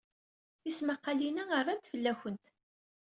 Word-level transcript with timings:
Tismaqqalin-a 0.61 1.43
rnant 1.59 1.85
fell-awent. 1.91 2.43